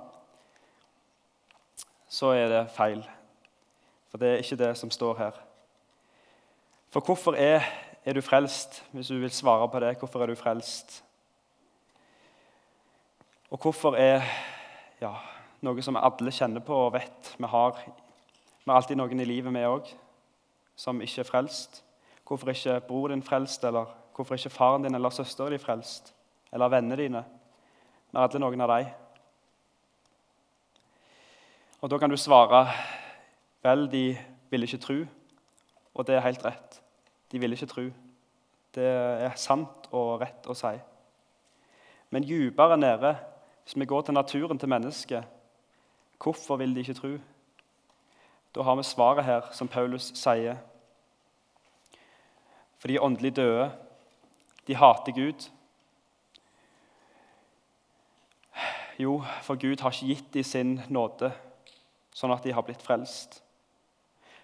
[2.12, 3.04] så er det feil.
[4.12, 5.40] For det er ikke det som står her.
[6.92, 7.64] For hvorfor er,
[8.04, 9.94] er, du frelst, hvis du vil svare på det?
[10.00, 11.04] Hvorfor er du frelst?
[13.52, 14.24] Og hvorfor er
[15.00, 15.14] ja,
[15.64, 19.54] noe som alle kjenner på og vet Vi har, vi har alltid noen i livet,
[19.56, 19.88] vi òg,
[20.76, 21.84] som ikke er frelst.
[22.32, 26.14] Hvorfor ikke bror din frelst, eller hvorfor ikke faren din eller søsteren din frelst?
[26.54, 27.24] Eller vennene dine?
[28.12, 28.88] Vi er alle noen av dem.
[31.82, 32.62] Og Da kan du svare
[33.64, 34.18] vel, de
[34.50, 34.96] ville ikke tro,
[35.94, 36.82] og det er helt rett.
[37.32, 37.84] De ville ikke tro.
[38.76, 38.88] Det
[39.28, 40.74] er sant og rett å si.
[42.10, 43.16] Men dypere nede,
[43.64, 45.24] hvis vi går til naturen til mennesket,
[46.24, 47.18] hvorfor vil de ikke tro?
[48.56, 50.71] Da har vi svaret her, som Paulus sier.
[52.82, 53.70] For de er åndelig døde.
[54.68, 55.48] De hater Gud.
[58.98, 61.32] Jo, for Gud har ikke gitt dem sin nåde,
[62.14, 63.40] sånn at de har blitt frelst.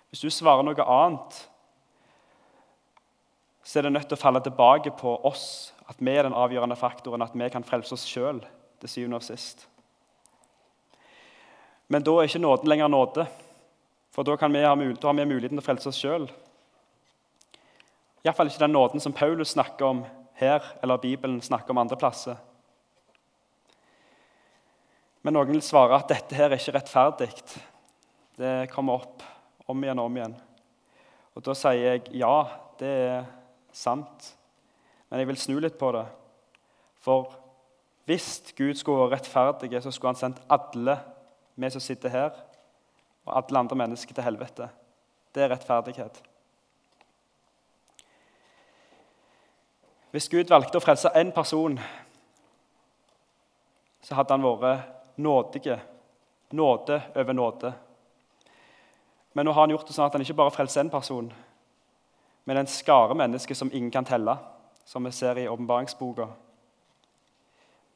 [0.09, 1.39] Hvis du svarer noe annet,
[3.61, 6.77] så er det nødt til å falle tilbake på oss, at vi er den avgjørende
[6.79, 8.39] faktoren, at vi kan frelse oss sjøl
[8.79, 9.67] til syvende og sist.
[11.87, 13.27] Men da er ikke nåden lenger nåde,
[14.15, 16.29] for da, vi ha, da har vi muligheten til å frelse oss sjøl.
[18.25, 20.03] Iallfall ikke den nåden som Paulus snakker om
[20.37, 22.37] her, eller Bibelen snakker om andre plasser.
[25.21, 27.31] Men noen vil svare at dette her er ikke rettferdig.
[28.37, 29.25] Det kommer opp
[29.67, 30.37] om igjen og om igjen.
[31.35, 32.47] Og Da sier jeg ja,
[32.79, 33.27] det er
[33.75, 34.31] sant.
[35.09, 36.05] Men jeg vil snu litt på det.
[37.03, 37.33] For
[38.07, 40.97] hvis Gud skulle være rettferdig, så skulle han sendt alle
[41.57, 42.35] vi som sitter her,
[43.25, 44.69] og alle andre mennesker til helvete.
[45.33, 46.21] Det er rettferdighet.
[50.11, 51.75] Hvis Gud valgte å frelse én person,
[54.01, 55.79] så hadde han vært nådige.
[56.55, 57.73] Nåde over nåde.
[59.35, 61.27] Men nå har han gjort det sånn at han ikke bare frelser én person,
[62.47, 64.37] men en skare mennesker som ingen kan telle,
[64.87, 66.29] som vi ser i åpenbaringsboka.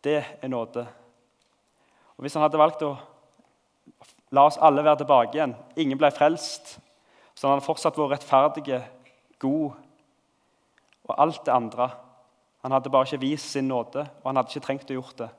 [0.03, 0.83] Det er nåde.
[2.17, 2.97] Og Hvis han hadde valgt å
[4.35, 6.75] la oss alle være tilbake igjen, ingen ble frelst,
[7.33, 8.81] så han hadde fortsatt vært rettferdige,
[9.39, 9.79] god
[11.09, 11.89] og alt det andre.
[12.61, 15.29] Han hadde bare ikke vist sin nåde, og han hadde ikke trengt å gjort det.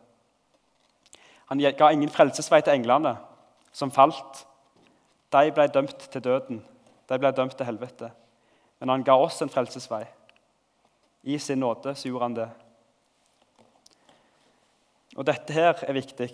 [1.52, 3.16] Han ga ingen frelsesvei til englene
[3.72, 4.46] som falt.
[5.32, 6.62] De ble dømt til døden.
[7.08, 8.10] De ble dømt til helvete.
[8.80, 10.04] Men han ga oss en frelsesvei.
[11.22, 12.48] I sin nåde så gjorde han det.
[15.16, 16.30] Og Dette her er viktig.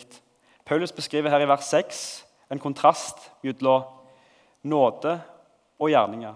[0.65, 2.03] Paulus beskriver her i vers 6
[2.51, 3.83] en kontrast mellom
[4.63, 5.19] nåde
[5.79, 6.35] og gjerninger.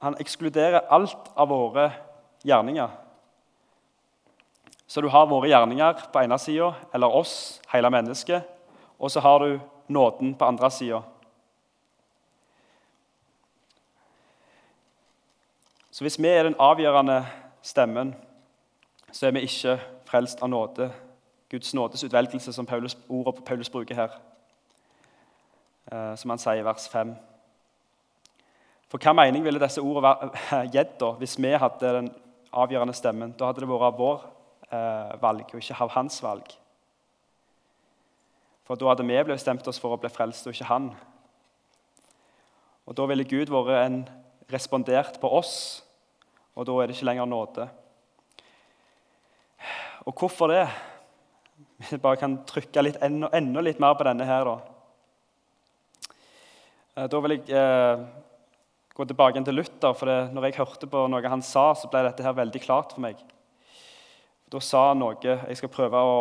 [0.00, 1.90] Han ekskluderer alt av våre
[2.44, 2.88] gjerninger.
[4.86, 8.42] Så du har våre gjerninger på ene sida, eller oss, hele mennesket,
[8.98, 11.02] og så har du nåden på andre sida.
[15.90, 17.26] Så hvis vi er den avgjørende
[17.62, 18.14] stemmen,
[19.12, 19.76] så er vi ikke
[20.08, 20.90] frelst av nåde.
[21.50, 24.20] Guds nådes utvelgelse, som Paulus, ordet Paulus bruker her.
[25.92, 27.14] Eh, som han sier i vers 5.
[28.90, 32.08] For hva mening ville disse ordene gitt da, hvis vi hadde den
[32.50, 33.34] avgjørende stemmen?
[33.38, 34.24] Da hadde det vært vår
[34.74, 36.50] eh, valg, og ikke hans valg.
[38.66, 40.90] For da hadde vi bestemt oss for å bli frelst, og ikke han.
[42.90, 44.00] Og Da ville Gud vært en
[44.50, 45.84] respondert på oss,
[46.58, 47.68] og da er det ikke lenger nåde.
[50.06, 50.64] Og hvorfor det?
[51.90, 54.56] Vi bare kan trykke litt, enda, enda litt mer på denne her, da.
[56.96, 58.02] Eh, da vil jeg eh,
[58.94, 59.92] gå tilbake til Luther.
[59.94, 62.92] for det, når jeg hørte på noe han sa, så ble dette her veldig klart
[62.92, 63.16] for meg.
[64.50, 66.16] Da sa han noe Jeg skal prøve å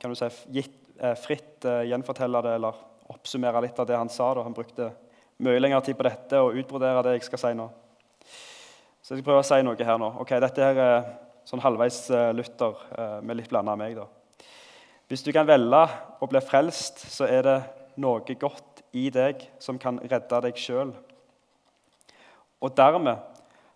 [0.00, 2.74] kan du si, gitt, eh, fritt eh, gjenfortelle det eller
[3.08, 4.34] oppsummere litt av det han sa.
[4.34, 4.42] Da.
[4.42, 4.90] Han brukte
[5.40, 7.70] mye lengre tid på dette og utbrodere det jeg skal si nå.
[9.00, 10.10] Så jeg skal prøve å si noe her nå.
[10.20, 11.08] Ok, Dette her er
[11.48, 13.96] sånn halvveis eh, Luther med litt blanda meg.
[13.96, 14.04] da.
[15.08, 15.82] Hvis du kan velge
[16.20, 17.58] å bli frelst, så er det
[18.00, 20.92] noe godt i deg som kan redde deg sjøl.
[22.64, 23.20] Og dermed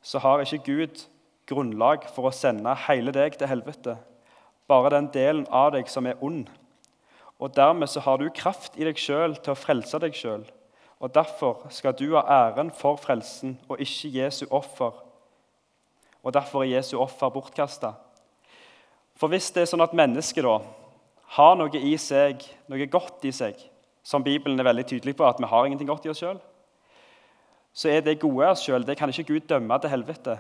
[0.01, 1.03] så har ikke Gud
[1.49, 3.99] grunnlag for å sende hele deg til helvete,
[4.69, 6.49] bare den delen av deg som er ond.
[7.39, 10.47] Og dermed så har du kraft i deg sjøl til å frelse deg sjøl.
[10.99, 14.97] Og derfor skal du ha æren for frelsen og ikke Jesu offer.
[16.25, 17.93] Og derfor er Jesu offer bortkasta.
[19.19, 20.59] For hvis det er sånn at mennesket da
[21.39, 23.59] har noe i seg, noe godt i seg,
[24.03, 26.41] som Bibelen er veldig tydelig på at vi har ingenting godt i oss sjøl,
[27.73, 28.85] så er det gode av oss sjøl.
[28.87, 30.39] Det kan ikke Gud dømme til helvete.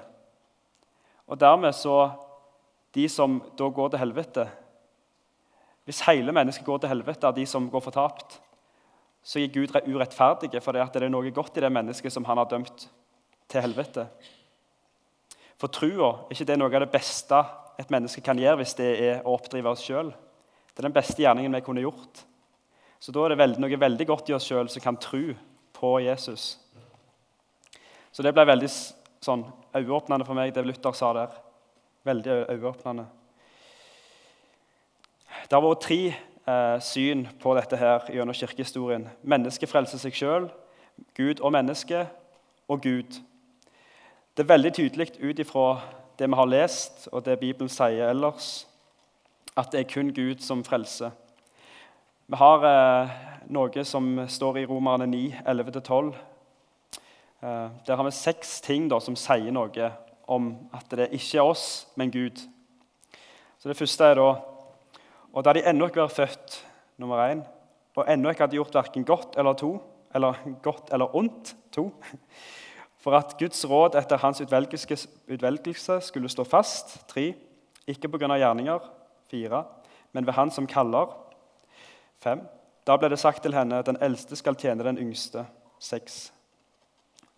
[1.28, 2.10] Og dermed så
[2.96, 4.46] De som da går til helvete
[5.84, 8.40] Hvis hele mennesket går til helvete av de som går fortapt,
[9.22, 12.48] så er Gud urettferdig, for det er noe godt i det mennesket som han har
[12.48, 12.88] dømt
[13.48, 14.06] til helvete.
[15.58, 17.40] For trua er ikke det noe av det beste
[17.78, 20.10] et menneske kan gjøre hvis det er å oppdrive oss sjøl.
[20.72, 22.24] Det er den beste gjerningen vi kunne gjort.
[23.00, 25.22] Så da er det noe veldig godt i oss sjøl som kan tro
[25.78, 26.56] på Jesus.
[28.18, 28.66] Så det ble veldig
[29.22, 29.44] sånn,
[29.78, 31.34] øyeåpnende for meg, det Luther sa der.
[32.02, 33.04] Veldig øyeåpnende.
[35.44, 39.04] Det har vært tre eh, syn på dette her gjennom kirkehistorien.
[39.22, 40.48] Mennesket frelser seg sjøl,
[41.14, 42.00] Gud og menneske,
[42.66, 43.20] og Gud.
[44.34, 45.66] Det er veldig tydelig ut ifra
[46.18, 48.66] det vi har lest, og det Bibelen sier ellers,
[49.54, 51.14] at det er kun Gud som frelser.
[52.26, 53.14] Vi har eh,
[53.46, 56.37] noe som står i Romerne 9, 11-12, Eh,
[57.40, 59.90] der har vi seks ting da, som sier noe
[60.28, 62.40] om at det ikke er oss, men Gud.
[63.58, 64.40] Så Det første er da
[65.34, 66.64] Og da de ennå ikke var født,
[66.98, 67.42] nummer én,
[67.96, 69.78] og ennå ikke hadde gjort verken godt eller to,
[70.14, 71.92] eller godt eller ondt, to,
[72.98, 77.08] For at Guds råd etter hans utvelgelse skulle stå fast.
[77.08, 77.34] tre,
[77.86, 78.36] Ikke pga.
[78.38, 78.80] gjerninger.
[79.30, 79.64] fire,
[80.12, 81.06] Men ved Han som kaller.
[82.20, 82.48] fem,
[82.86, 85.46] Da ble det sagt til henne den eldste skal tjene den yngste.
[85.78, 86.32] 6.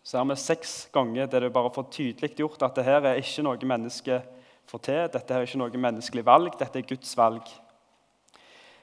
[0.03, 3.45] Så har vi seks ganger der det bare får tydelig gjort at dette er ikke
[3.45, 4.23] noe menneske
[4.71, 5.09] får til.
[5.13, 7.51] Dette er ikke noe menneskelig valg, dette er Guds valg.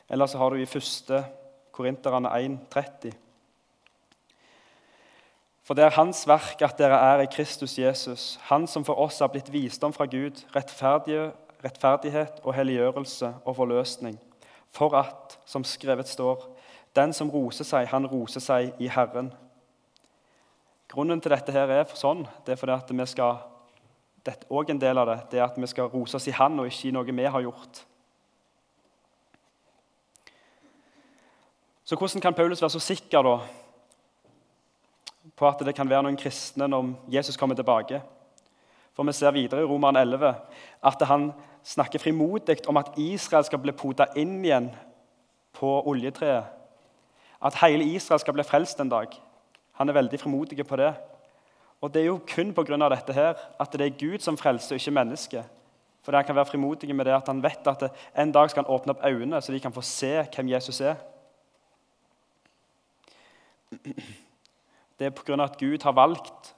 [0.10, 1.16] Eller så har du i 1.
[1.76, 3.16] Korinterne 1,30.
[5.68, 9.20] For det er Hans verk at dere er i Kristus Jesus, Han som for oss
[9.20, 14.16] har blitt visdom fra Gud, rettferdighet og helliggjørelse og forløsning,
[14.72, 16.46] for at, som skrevet står,
[16.96, 19.34] den som roser seg, han roser seg i Herren.
[20.88, 23.42] Grunnen til dette her er sånn, det er fordi at vi skal
[24.28, 26.60] dette, og en del av det, det er at vi skal rose oss i Han
[26.60, 27.84] og ikke i noe vi har gjort.
[31.88, 33.38] Så hvordan kan Paulus være så sikker da,
[35.36, 38.02] på at det kan være noen kristne når Jesus kommer tilbake?
[38.96, 40.34] For Vi ser videre i Roman 11
[40.84, 41.32] at han
[41.64, 44.72] snakker frimodig om at Israel skal bli pota inn igjen
[45.54, 46.44] på oljetreet.
[47.42, 49.14] At hele Israel skal bli frelst en dag.
[49.78, 50.94] Han er veldig frimodig på det.
[51.82, 52.90] Og Det er jo kun pga.
[52.90, 55.46] dette her, at det er Gud som frelser, ikke mennesket.
[56.02, 58.74] For Han kan være frimodig med det at han vet at en dag skal han
[58.74, 60.96] åpne opp øynene, så de kan få se hvem Jesus er.
[65.00, 65.44] Det er pga.
[65.44, 66.56] at Gud har valgt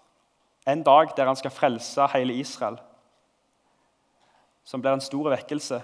[0.68, 2.78] en dag der han skal frelse hele Israel,
[4.64, 5.82] som blir en stor vekkelse.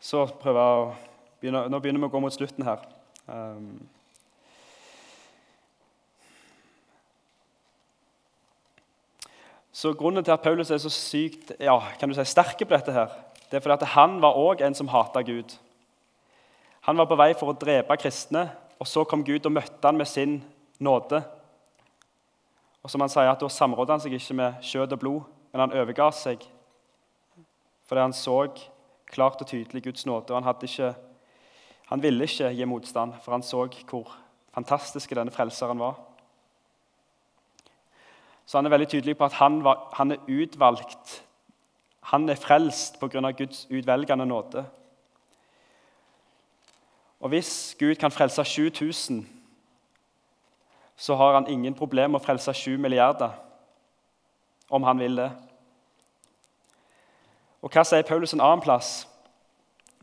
[0.00, 0.94] Så prøver jeg å
[1.40, 2.99] begynne, Nå begynner vi å gå mot slutten her.
[3.30, 3.88] Um,
[9.72, 12.92] så Grunnen til at Paulus er så sykt ja, kan du si, sterke på dette,
[12.92, 13.12] her,
[13.50, 15.54] det er fordi at han var òg en som hata Gud.
[16.88, 18.48] Han var på vei for å drepe kristne,
[18.80, 20.40] og så kom Gud og møtte han med sin
[20.82, 21.20] nåde.
[22.82, 25.66] Og som han sier, at Da samrådde han seg ikke med kjøtt og blod, men
[25.66, 26.46] han overga seg
[27.90, 28.36] fordi han så
[29.10, 30.30] klart og tydelig Guds nåde.
[30.30, 30.94] og han, hadde ikke,
[31.90, 34.12] han ville ikke gi motstand, for han så hvor
[34.54, 35.98] fantastisk denne frelseren var.
[38.46, 41.24] Så han er veldig tydelig på at han, var, han er utvalgt.
[42.10, 43.30] Han er frelst pga.
[43.30, 44.64] Guds utvelgende nåde.
[47.20, 49.28] Og hvis Gud kan frelse 7000,
[50.96, 53.30] så har han ingen problem med å frelse 7 milliarder,
[54.70, 55.30] om han vil det.
[57.62, 59.08] Og hva sier Paulus en annen plass?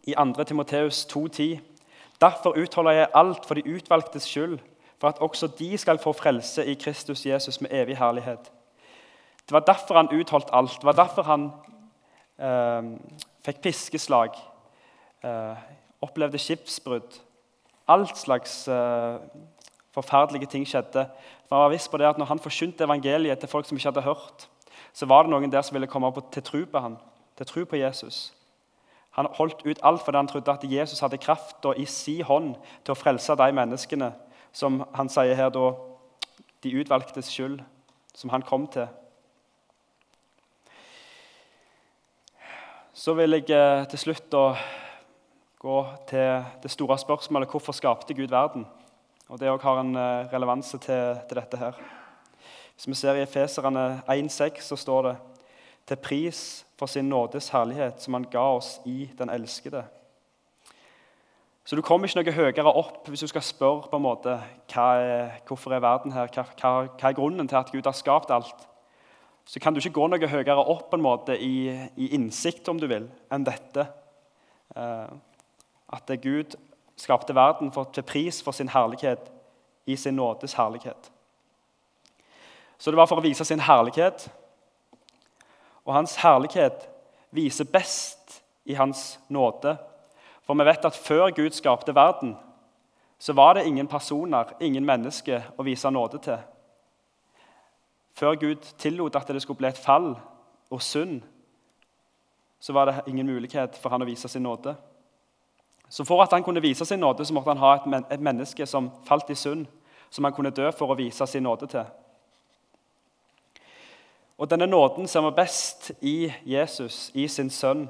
[0.07, 0.43] I 2.
[0.43, 1.59] Timoteus 2,10.:
[2.21, 4.59] Derfor utholder jeg alt for de utvalgtes skyld,
[4.99, 8.51] for at også de skal få frelse i Kristus Jesus med evig herlighet.
[9.45, 10.71] Det var derfor han utholdt alt.
[10.71, 11.51] Det var derfor han
[12.39, 12.97] eh,
[13.45, 14.35] fikk piskeslag.
[15.23, 15.57] Eh,
[16.01, 17.21] opplevde skipsbrudd.
[17.87, 19.15] Alt slags eh,
[19.93, 21.05] forferdelige ting skjedde.
[21.47, 23.87] For han var viss på det at Når han forkynte evangeliet til folk som ikke
[23.89, 24.49] hadde hørt,
[24.93, 26.97] så var det noen der som ville komme til tro på han,
[27.37, 28.33] til tro på Jesus.
[29.17, 32.53] Han holdt ut alt fordi han trodde at Jesus hadde kraft i si hånd
[32.85, 34.11] til å frelse de menneskene
[34.53, 35.71] som han sier her da,
[36.63, 37.59] de utvalgtes skyld,
[38.15, 38.87] som han kom til.
[42.97, 44.55] Så vil jeg eh, til slutt da
[45.61, 45.77] gå
[46.09, 48.65] til det store spørsmålet hvorfor skapte Gud verden?
[49.29, 51.57] Og Det har en eh, relevanse til, til, dette.
[51.57, 51.73] her.
[52.75, 55.15] Hvis vi ser i Efeserne 1,6, så står det
[55.87, 59.85] til pris for sin nådes herlighet, som han ga oss i den elskede.
[61.67, 64.37] Så du kommer ikke noe høyere opp hvis du skal spørre på en måte,
[64.71, 67.95] hva er, hvorfor er verden her, hva, hva, hva, er grunnen til at Gud har
[67.95, 68.67] skapt alt.
[69.47, 72.79] Så kan du ikke gå noe høyere opp på en måte i, i innsikt om
[72.79, 73.83] du vil, enn dette.
[74.75, 75.11] Eh,
[75.97, 76.55] at Gud
[76.99, 79.27] skapte verden for, til pris for sin herlighet
[79.87, 81.11] i sin nådes herlighet.
[82.77, 84.27] Så det var for å vise sin herlighet.
[85.87, 86.89] Og hans herlighet
[87.31, 89.77] viser best i hans nåde.
[90.43, 92.35] For vi vet at før Gud skapte verden,
[93.19, 96.37] så var det ingen personer, ingen mennesker, å vise nåde til.
[98.17, 100.11] Før Gud tillot at det skulle bli et fall
[100.69, 101.21] og synd,
[102.59, 104.75] så var det ingen mulighet for han å vise sin nåde.
[105.89, 107.75] Så For at han kunne vise sin nåde, så måtte han ha
[108.11, 109.65] et, menneske som falt i synd,
[110.09, 111.85] som han kunne dø for å vise sin nåde til.
[114.37, 117.89] Og Denne nåden ser vi best i Jesus, i sin sønn.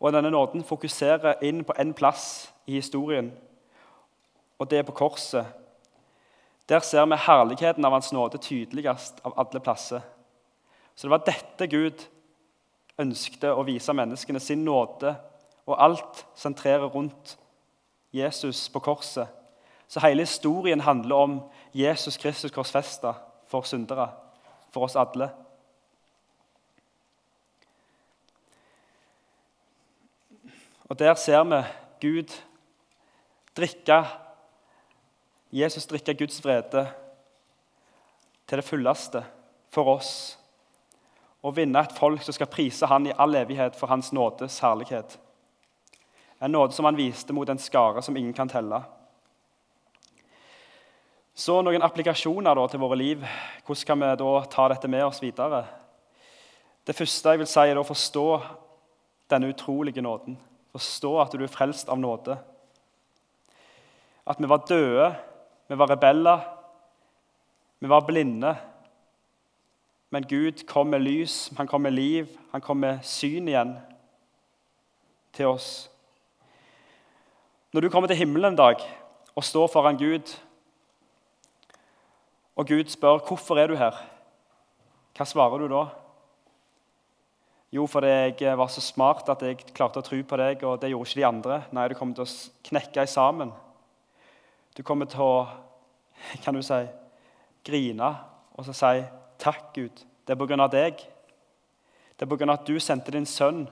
[0.00, 3.32] Og Denne nåden fokuserer inn på én plass i historien,
[4.58, 5.46] og det er på korset.
[6.68, 10.00] Der ser vi herligheten av Hans nåde tydeligst av alle plasser.
[10.94, 12.06] Så det var dette Gud
[12.98, 15.14] ønskte å vise menneskene, sin nåde
[15.66, 17.38] og alt sentrerer rundt
[18.12, 19.28] Jesus på korset,
[19.88, 21.40] Så hele historien handler om
[21.74, 23.12] Jesus Kristus korsfesta
[23.46, 24.08] for syndere,
[24.70, 25.28] for oss alle.
[30.88, 31.62] Og der ser vi
[32.02, 32.34] Gud
[33.56, 34.04] drikke
[35.52, 36.86] Jesus drikke Guds vrede
[38.48, 39.20] til det fulleste
[39.72, 40.12] for oss
[41.42, 45.18] og vinne et folk som skal prise han i all evighet for hans nådes herlighet.
[46.42, 48.82] En nåde som han viste mot en skare som ingen kan telle.
[51.34, 53.26] Så noen applikasjoner da, til våre liv.
[53.66, 55.64] Hvordan kan vi da ta dette med oss videre?
[56.86, 58.26] Det første jeg vil si, er å forstå
[59.30, 60.38] denne utrolige nåden.
[60.72, 62.38] Forstå at du er frelst av nåde.
[64.26, 65.08] At vi var døde,
[65.68, 66.44] vi var rebeller,
[67.82, 68.54] vi var blinde.
[70.10, 73.76] Men Gud kom med lys, han kom med liv, han kom med syn igjen
[75.32, 75.88] til oss.
[77.72, 78.82] Når du kommer til himmelen en dag
[79.32, 80.34] og står foran Gud,
[82.56, 84.04] og Gud spør 'Hvorfor er du her?'
[85.16, 86.01] Hva svarer du da?
[87.72, 88.08] Jo, fordi
[88.44, 91.20] jeg var så smart at jeg klarte å tro på deg, og det gjorde ikke
[91.20, 91.60] de andre.
[91.72, 93.52] Nei, du kommer til å knekke sammen.
[94.76, 95.36] Du kommer til å
[96.44, 96.82] kan du si,
[97.64, 98.10] grine
[98.52, 99.02] og så si
[99.42, 100.04] 'Takk, Gud.
[100.26, 101.00] Det er på grunn av deg.'
[102.12, 103.64] Det er på grunn av at du sendte din sønn,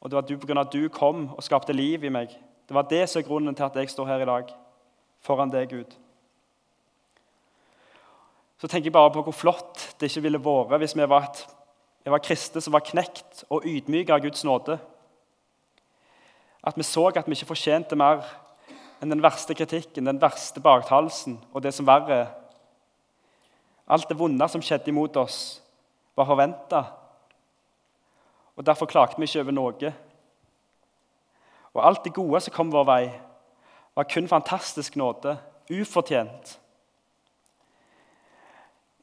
[0.00, 2.28] og det var på grunn av at du kom og skapte liv i meg.
[2.68, 4.52] Det var det som er grunnen til at jeg står her i dag,
[5.20, 5.96] foran deg, Gud.
[8.60, 11.42] Så tenker jeg bare på hvor flott det ikke ville vært hvis vi var, et,
[12.04, 14.78] vi var kristne som var knekt og ydmyka av Guds nåde.
[16.64, 18.24] At vi så at vi ikke fortjente mer
[19.00, 22.26] enn den verste kritikken, den verste baktalelsen og det som verre
[23.90, 25.58] Alt det vonde som skjedde imot oss,
[26.14, 26.84] var forventa.
[28.54, 29.90] Og derfor klagde vi ikke over noe.
[31.74, 33.04] Og alt det gode som kom vår vei,
[33.98, 35.34] var kun fantastisk nåde,
[35.74, 36.54] ufortjent.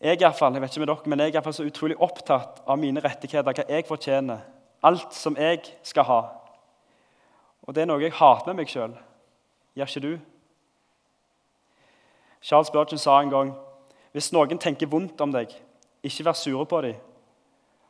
[0.02, 2.78] Jeg, er fall, jeg vet ikke med dere, men jeg er så utrolig opptatt av
[2.78, 4.44] mine rettigheter, hva jeg fortjener.
[4.86, 6.20] Alt som jeg skal ha.
[7.66, 8.94] Og det er noe jeg hater med meg sjøl.
[9.74, 10.12] Gjør ikke du?
[12.42, 13.56] Charles Burgeon sa en gang
[14.14, 15.52] hvis noen tenker vondt om deg,
[16.06, 16.96] ikke vær sure på dem,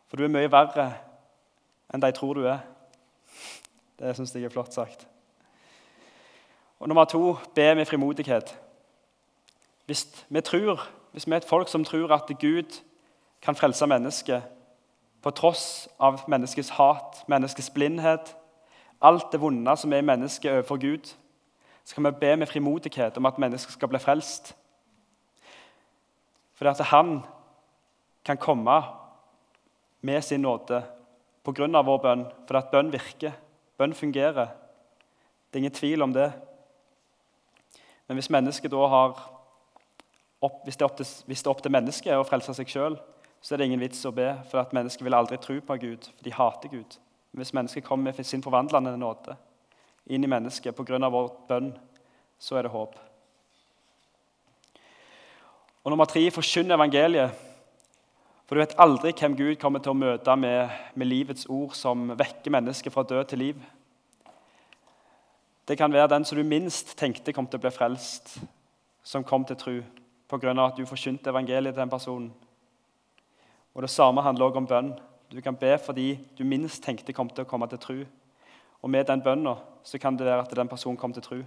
[0.07, 0.87] for du er mye verre
[1.93, 2.63] enn de tror du er.
[3.99, 5.05] Det syns jeg er flott sagt.
[6.79, 8.51] Og Nummer to be med frimodighet.
[9.85, 12.81] Hvis vi, tror, hvis vi er et folk som tror at Gud
[13.41, 14.43] kan frelse mennesket
[15.21, 18.35] på tross av menneskets hat, menneskets blindhet,
[19.01, 21.13] alt det vonde som er i mennesket overfor Gud,
[21.83, 24.55] så kan vi be med frimodighet om at mennesket skal bli frelst.
[26.53, 27.21] Fordi at han
[28.25, 28.81] kan komme
[30.01, 30.83] med sin nåde
[31.43, 31.81] pga.
[31.81, 33.31] vår bønn, fordi at bønn virker.
[33.77, 34.47] Bønn fungerer.
[35.47, 36.33] Det er ingen tvil om det.
[38.07, 39.36] Men hvis mennesket da har
[40.41, 42.69] opp, hvis, det er opp til, hvis det er opp til mennesket å frelse seg
[42.71, 42.97] sjøl,
[43.41, 46.07] så er det ingen vits å be, for at mennesket vil aldri tro på Gud,
[46.09, 46.97] for de hater Gud.
[47.31, 49.37] Men hvis mennesket kommer med sin forvandlende nåde
[50.07, 51.09] inn i mennesket pga.
[51.09, 51.73] vår bønn,
[52.39, 52.95] så er det håp.
[55.83, 57.43] Og nummer tre forkynn evangeliet.
[58.47, 62.13] For du vet aldri hvem Gud kommer til å møte med, med livets ord som
[62.15, 63.61] vekker mennesket fra død til liv.
[65.67, 68.37] Det kan være den som du minst tenkte kom til å bli frelst,
[69.03, 69.75] som kom til tro
[70.29, 70.65] pga.
[70.65, 72.33] at du forkynte evangeliet til den personen.
[73.75, 74.99] Og Det samme handler også om bønn.
[75.31, 78.05] Du kan be fordi du minst tenkte kom til å komme til tru.
[78.81, 79.55] Og med den bønna
[80.01, 81.43] kan det være at den personen kom til tru.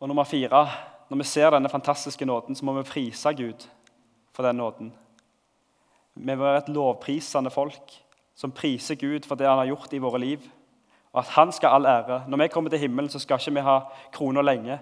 [0.00, 0.68] Og nummer fire
[1.08, 3.68] når vi ser denne fantastiske nåden, så må vi prise Gud
[4.32, 4.92] for den nåden.
[6.14, 7.94] Vi må være et lovprisende folk
[8.34, 10.44] som priser Gud for det han har gjort i våre liv.
[11.12, 12.24] Og at han skal ha all ære.
[12.28, 13.78] Når vi kommer til himmelen, så skal ikke vi ha
[14.12, 14.78] kroner lenge.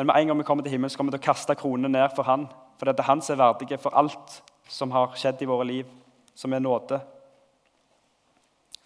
[0.00, 1.90] Men med en gang vi kommer til himmelen, så kommer vi til å kaste kronene
[1.92, 2.46] ned for han.
[2.78, 4.38] For det er han som er verdig for alt
[4.72, 5.90] som har skjedd i våre liv,
[6.32, 7.02] som er nåde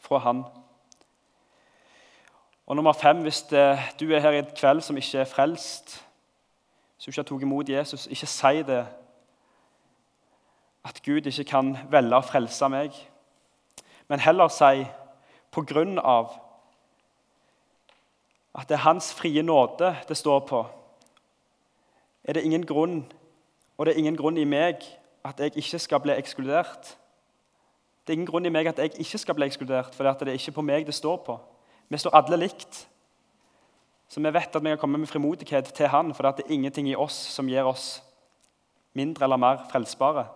[0.02, 0.42] fra han.
[2.66, 6.00] Og nummer fem, hvis det, du er her i et kveld som ikke er frelst,
[6.98, 8.82] som ikke har tatt imot Jesus, ikke si det.
[10.82, 12.90] At Gud ikke kan velge å frelse meg.
[14.10, 14.88] Men heller si
[15.54, 16.40] på grunn av
[18.50, 20.66] at det er Hans frie nåde det står på,
[22.24, 23.12] er det ingen grunn,
[23.76, 24.84] og det er ingen grunn i meg
[25.24, 26.96] at jeg ikke skal bli ekskludert.
[28.04, 30.38] Det er ingen grunn i meg at jeg ikke skal bli ekskludert, for det er
[30.38, 31.38] ikke på meg det står på.
[31.88, 32.86] Vi står alle likt.
[34.08, 36.88] Så vi vet at vi kan komme med frimodighet til Han, for det er ingenting
[36.88, 38.02] i oss som gjør oss
[38.94, 40.26] mindre eller mer frelsbare.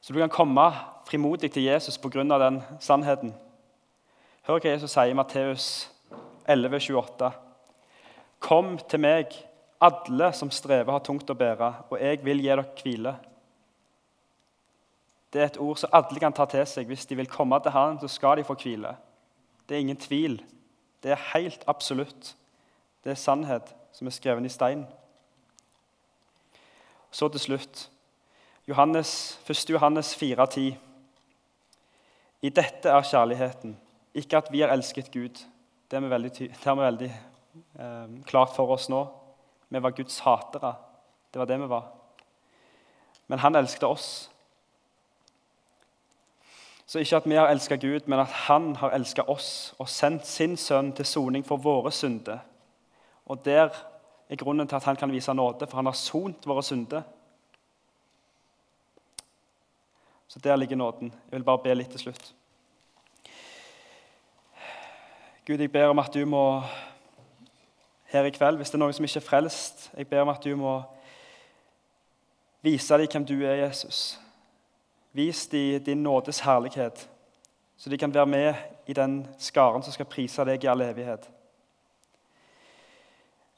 [0.00, 0.72] Så du kan komme
[1.06, 2.22] frimodig til Jesus pga.
[2.22, 3.34] den sannheten.
[4.42, 5.90] Hør hva Jesus sier i Matteus
[6.48, 7.47] 11,28.
[8.38, 9.34] Kom til meg,
[9.82, 13.14] alle som strever har tungt å bære, og jeg vil gi dere hvile.
[15.32, 16.88] Det er et ord som alle kan ta til seg.
[16.88, 18.94] Hvis de vil komme til Han, så skal de få hvile.
[19.68, 20.38] Det er ingen tvil.
[21.02, 22.34] Det er helt absolutt.
[23.04, 24.86] Det er sannhet som er skrevet i stein.
[27.10, 27.88] Så til slutt
[28.68, 29.70] Johannes, 1.
[29.70, 30.74] Johannes 4,10.
[32.42, 33.76] I dette er kjærligheten,
[34.14, 35.40] ikke at vi har elsket Gud.
[35.90, 37.12] Det er vi veldig, det er vi veldig
[38.26, 39.02] klart for oss nå.
[39.68, 40.74] Vi var Guds hatere.
[41.32, 41.88] Det var det vi var.
[43.26, 44.30] Men han elsket oss.
[46.88, 50.24] Så ikke at vi har elsket Gud, men at han har elsket oss og sendt
[50.26, 52.40] sin sønn til soning for våre synder.
[53.28, 53.68] Og der
[54.28, 57.02] er grunnen til at han kan vise nåde, for han har sont våre synder.
[60.28, 61.12] Så der ligger nåden.
[61.30, 62.34] Jeg vil bare be litt til slutt.
[65.44, 66.62] Gud, jeg ber om at du må
[68.08, 70.44] her i kveld, hvis det er noen som ikke er frelst, jeg ber om at
[70.44, 70.78] du må
[72.64, 74.18] vise dem hvem du er, Jesus.
[75.12, 77.08] Vis dem din nådes herlighet,
[77.76, 78.54] så de kan være med
[78.86, 81.28] i den skaren som skal prise deg i all evighet.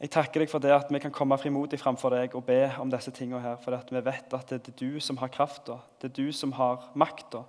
[0.00, 2.90] Jeg takker deg for det at vi kan komme frimodig framfor deg og be om
[2.90, 6.16] disse tingene her, for vi vet at det er du som har krafta, det er
[6.16, 7.44] du som har makta.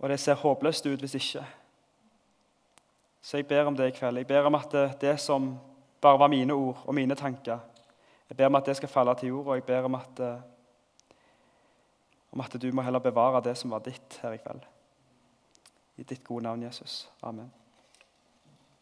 [0.00, 1.44] Og det ser håpløst ut hvis ikke.
[3.22, 4.16] Så jeg ber om det i kveld.
[4.16, 5.58] Jeg ber om at det, det som
[6.00, 7.58] bare var mine ord og mine tanker,
[8.28, 11.16] jeg ber om at det skal falle til jord, og jeg ber om at, eh,
[12.32, 14.62] om at du må heller bevare det som var ditt her i kveld.
[15.96, 17.10] I ditt gode navn, Jesus.
[17.22, 17.50] Amen.